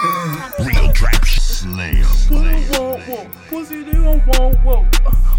Real 0.00 0.92
trap 0.92 1.26
slam. 1.26 2.02
Pussy 2.02 2.64
won't 2.72 3.04
whoa, 3.04 3.28
pussy 3.50 3.84
don't 3.84 4.26
want 4.26 4.56
whoa, 4.64 4.86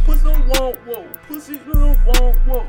pussy 0.06 0.24
don't 0.24 0.48
want 0.50 0.78
whoa, 0.86 1.08
pussy 1.28 1.58
don't 1.66 1.98
want 2.06 2.38
whoa, 2.46 2.66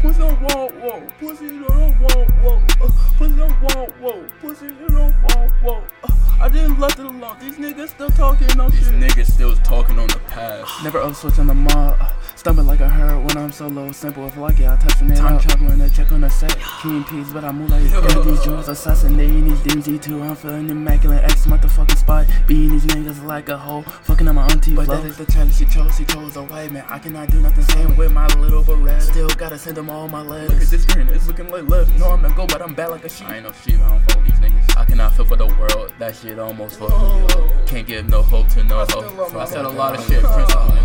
pussy 0.00 0.18
don't 0.18 0.40
want 0.40 0.74
whoa, 0.80 1.02
pussy 1.20 1.48
don't 1.48 2.00
want 2.00 2.30
whoa, 2.40 2.62
pussy 3.18 3.36
don't 3.36 3.60
want 3.60 4.00
whoa, 4.00 4.26
pussy 4.40 4.68
don't 4.88 5.14
want 5.24 5.52
whoa. 5.62 5.84
I 6.40 6.48
just 6.48 6.78
left 6.78 6.98
it 6.98 7.04
alone. 7.04 7.36
These 7.40 7.56
niggas 7.56 7.88
still 7.90 8.10
talking 8.10 8.58
on 8.58 8.70
These 8.70 8.86
shit. 8.86 8.94
niggas 8.94 9.30
still 9.32 9.56
talking 9.56 9.98
on 9.98 10.06
the 10.08 10.18
past. 10.28 10.84
Never 10.84 11.00
upswitch 11.00 11.38
on 11.38 11.48
the 11.48 11.54
mob. 11.54 11.98
Stumble 12.46 12.62
like 12.62 12.80
I 12.80 12.88
heard 12.88 13.26
when 13.26 13.36
I'm 13.38 13.50
solo. 13.50 13.90
Simple 13.90 14.24
if 14.28 14.36
lucky, 14.36 14.68
I 14.68 14.76
touching 14.76 15.10
it 15.10 15.16
Time 15.16 15.36
traveling 15.40 15.80
to 15.80 15.90
check 15.90 16.12
on 16.12 16.20
the 16.20 16.30
set. 16.30 16.56
King 16.80 17.02
peas, 17.02 17.32
but 17.32 17.42
I 17.42 17.50
move 17.50 17.70
like 17.70 17.82
yeah, 17.90 18.22
these 18.22 18.44
jewels 18.44 18.68
assassinating 18.68 19.48
these 19.48 19.58
DMZ 19.62 20.00
too. 20.00 20.22
I'm 20.22 20.36
feeling 20.36 20.70
immaculate. 20.70 21.24
X 21.24 21.44
motherfucking 21.46 21.98
spot. 21.98 22.24
Beating 22.46 22.68
these 22.70 22.86
niggas 22.86 23.24
like 23.24 23.48
a 23.48 23.58
hoe. 23.58 23.82
Fucking 23.82 24.28
on 24.28 24.36
my 24.36 24.46
auntie. 24.46 24.76
But 24.76 24.86
that 24.86 25.04
is 25.04 25.16
the 25.16 25.26
challenge 25.26 25.56
she 25.56 25.64
chose. 25.64 25.96
She 25.96 26.04
chose 26.04 26.36
a 26.36 26.44
white 26.44 26.70
man. 26.70 26.84
I 26.88 27.00
cannot 27.00 27.32
do 27.32 27.40
nothing. 27.40 27.64
Same 27.64 27.96
with 27.96 28.12
my 28.12 28.28
little 28.36 28.62
beret. 28.62 29.02
Still 29.02 29.28
gotta 29.30 29.58
send 29.58 29.76
them 29.76 29.90
all 29.90 30.08
my 30.08 30.22
letters. 30.22 30.50
Look 30.50 30.62
at 30.62 30.68
this 30.68 30.82
screen, 30.84 31.08
it's 31.08 31.26
looking 31.26 31.50
like 31.50 31.68
left. 31.68 31.98
No, 31.98 32.10
I'm 32.10 32.22
not 32.22 32.36
go, 32.36 32.46
but 32.46 32.62
I'm 32.62 32.74
bad 32.74 32.90
like 32.90 33.04
a 33.04 33.08
sheep. 33.08 33.26
I 33.26 33.38
ain't 33.38 33.46
no 33.46 33.52
sheep, 33.64 33.80
I 33.80 33.88
don't 33.88 34.12
follow 34.12 34.24
these 34.24 34.34
niggas. 34.34 34.76
I 34.76 34.84
cannot 34.84 35.16
feel 35.16 35.24
for 35.24 35.34
the 35.34 35.48
world, 35.48 35.92
that 35.98 36.14
shit 36.14 36.38
almost 36.38 36.78
fucked 36.78 36.92
me 36.92 37.42
up. 37.42 37.66
Can't 37.66 37.88
give 37.88 38.08
no 38.08 38.22
hope 38.22 38.46
to 38.50 38.62
no 38.62 38.86
hope. 38.90 39.34
I 39.34 39.46
said 39.46 39.64
a 39.64 39.68
lot 39.68 39.98
of 39.98 40.06
shit, 40.06 40.22
so 40.22 40.75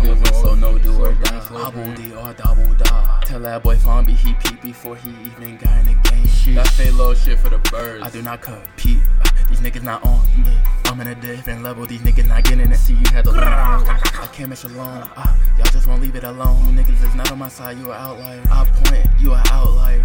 no 0.62 0.78
do 0.78 1.04
or 1.04 1.12
die. 1.14 1.48
Double 1.48 1.92
D 1.94 2.14
or 2.14 2.32
double 2.34 2.74
die. 2.74 3.22
Tell 3.26 3.40
that 3.40 3.62
boy 3.62 3.76
be 4.06 4.12
he 4.12 4.32
peep 4.34 4.62
before 4.62 4.96
he 4.96 5.10
even 5.10 5.56
got 5.56 5.76
in 5.80 5.86
the 5.86 6.08
game. 6.08 6.26
Shit. 6.26 6.54
That 6.54 6.68
fake 6.68 6.94
low 6.94 7.14
shit 7.14 7.38
for 7.40 7.50
the 7.50 7.58
birds. 7.70 8.04
I 8.04 8.10
do 8.10 8.22
not 8.22 8.40
compete. 8.40 9.02
These 9.48 9.60
niggas 9.60 9.82
not 9.82 10.04
on 10.04 10.20
me. 10.40 10.56
I'm 10.86 11.00
in 11.00 11.08
a 11.08 11.14
different 11.16 11.62
level. 11.62 11.84
These 11.84 12.02
niggas 12.02 12.28
not 12.28 12.44
getting 12.44 12.70
it. 12.70 12.76
See, 12.76 12.94
you 12.94 13.10
had 13.12 13.24
to 13.24 13.32
learn. 13.32 13.42
I 13.44 14.28
can't 14.32 14.48
mess 14.50 14.64
alone. 14.64 15.08
Uh, 15.16 15.36
y'all 15.58 15.66
just 15.66 15.86
won't 15.88 16.00
leave 16.00 16.14
it 16.14 16.24
alone. 16.24 16.64
You 16.64 16.82
niggas 16.82 17.04
is 17.04 17.14
not 17.14 17.32
on 17.32 17.38
my 17.38 17.48
side. 17.48 17.78
You 17.78 17.90
an 17.90 17.98
outlier. 17.98 18.42
I 18.50 18.64
point. 18.64 19.01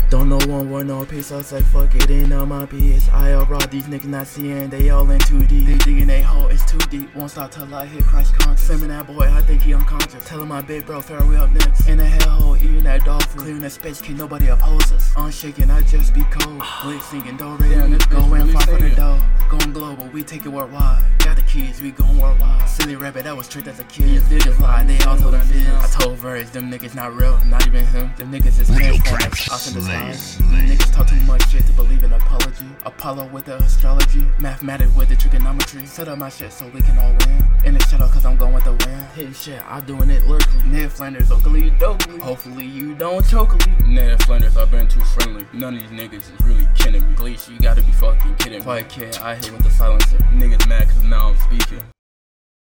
You 0.09 0.17
an 0.19 0.31
outlier. 0.31 0.47
Don't 0.47 0.47
know 0.47 0.53
one 0.53 0.69
word, 0.69 0.87
no 0.87 1.05
peace. 1.05 1.31
I 1.31 1.41
say 1.41 1.61
fuck 1.61 1.93
it. 1.95 2.09
Ain't 2.09 2.33
on 2.33 2.49
my 2.49 2.65
PS. 2.65 3.09
I 3.09 3.33
all 3.33 3.45
raw. 3.45 3.59
These 3.59 3.83
niggas 3.83 4.05
not 4.05 4.27
seeing. 4.27 4.69
They 4.69 4.89
all 4.89 5.09
in 5.09 5.19
too 5.19 5.45
deep. 5.45 5.67
They 5.67 5.77
digging 5.77 6.07
they 6.07 6.21
hole. 6.21 6.47
It's 6.47 6.65
too 6.69 6.77
deep. 6.89 7.13
Won't 7.15 7.31
stop 7.31 7.51
till 7.51 7.73
I 7.73 7.85
hit 7.85 8.03
Christ 8.03 8.33
conscious. 8.35 8.67
Sending 8.67 8.89
that 8.89 9.07
boy. 9.07 9.29
I 9.29 9.41
think 9.41 9.61
he 9.61 9.73
unconscious. 9.73 10.25
Telling 10.25 10.47
my 10.47 10.61
big 10.61 10.85
bro 10.85 11.01
Farrell 11.01 11.43
up 11.43 11.51
next. 11.51 11.87
In 11.87 11.97
the 11.97 12.03
hellhole. 12.03 12.57
Eating 12.57 12.83
that 12.83 13.05
dog 13.05 13.23
food. 13.23 13.41
Clearing 13.41 13.61
that 13.61 13.71
space. 13.71 14.01
Can't 14.01 14.17
nobody 14.17 14.47
oppose 14.47 14.91
us. 14.91 15.13
Unshaken. 15.17 15.71
I 15.71 15.81
just 15.81 16.13
be 16.13 16.23
cold. 16.31 16.63
Blick 16.83 17.01
singing. 17.01 17.37
Do 17.37 17.55
re. 17.55 17.69
Damn, 17.69 17.91
this 17.91 18.03
bitch 18.03 18.09
Go 18.11 18.33
in 18.35 18.41
really 18.41 18.53
far 18.53 18.61
for 18.63 18.77
the 18.77 18.89
dough. 18.95 19.19
Going 19.49 19.71
global, 19.71 20.07
we 20.07 20.23
take 20.23 20.45
it 20.45 20.49
worldwide. 20.49 21.05
Got 21.19 21.37
the 21.37 21.41
keys, 21.43 21.81
we 21.81 21.91
going 21.91 22.17
worldwide. 22.17 22.67
Silly 22.67 22.97
rabbit, 22.97 23.23
that 23.23 23.37
was 23.37 23.47
tricked 23.47 23.69
as 23.69 23.79
a 23.79 23.85
kid. 23.85 24.07
These 24.07 24.23
niggas 24.23 24.59
lie, 24.59 24.83
they 24.83 24.99
all 25.05 25.15
told 25.15 25.35
them 25.35 25.47
fizz. 25.47 25.96
Verge, 26.27 26.49
them 26.49 26.69
niggas 26.69 26.93
not 26.93 27.15
real, 27.15 27.39
not 27.45 27.65
even 27.67 27.85
him. 27.85 28.11
Them 28.17 28.33
niggas 28.33 28.59
is 28.59 28.67
transformers, 28.67 29.39
trap 29.39 29.53
off 29.53 29.65
in 29.65 29.73
the 29.75 29.81
skies. 29.81 30.37
Niggas 30.39 30.93
talk 30.93 31.07
too 31.07 31.15
much 31.21 31.49
shit 31.49 31.65
to 31.65 31.71
believe 31.71 32.03
in 32.03 32.11
apology. 32.11 32.67
Apollo 32.85 33.27
with 33.27 33.45
the 33.45 33.55
astrology. 33.55 34.27
Mathematics 34.37 34.93
with 34.93 35.07
the 35.07 35.15
trigonometry. 35.15 35.85
Set 35.85 36.09
up 36.09 36.17
my 36.17 36.27
shit 36.27 36.51
so 36.51 36.67
we 36.73 36.81
can 36.81 36.97
all 36.97 37.15
win. 37.25 37.47
In 37.63 37.75
the 37.75 37.83
shadow, 37.85 38.09
cause 38.09 38.25
I'm 38.25 38.35
going 38.35 38.53
with 38.53 38.65
the 38.65 38.73
wind. 38.73 39.07
Hitting 39.15 39.31
shit, 39.31 39.61
I'm 39.71 39.85
doing 39.85 40.09
it 40.09 40.27
lyrically. 40.27 40.67
Ned 40.67 40.91
Flanders, 40.91 41.31
Oakley, 41.31 41.71
Dokley. 41.71 42.19
Hopefully 42.19 42.65
you 42.65 42.93
don't 42.93 43.25
chokely. 43.25 43.71
Ned 43.85 44.21
Flanders, 44.23 44.57
I've 44.57 44.69
been 44.69 44.89
too 44.89 45.05
friendly. 45.05 45.45
None 45.53 45.75
of 45.75 45.79
these 45.79 45.97
niggas 45.97 46.23
is 46.33 46.45
really 46.45 46.67
kidding 46.75 47.07
me. 47.07 47.15
Gleesh, 47.15 47.47
you 47.47 47.57
gotta 47.57 47.81
be 47.81 47.93
fucking 47.93 48.35
kidding 48.35 48.59
me. 48.59 48.63
Quiet 48.65 48.89
kid, 48.89 49.17
I 49.19 49.35
hit 49.35 49.53
with 49.53 49.63
the 49.63 49.71
silencer. 49.71 50.17
Niggas 50.33 50.67